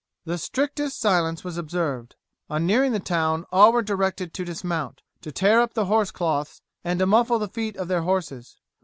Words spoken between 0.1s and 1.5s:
The strictest silence